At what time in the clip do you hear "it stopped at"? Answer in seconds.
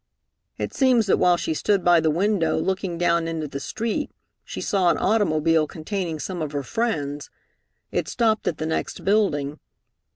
7.91-8.57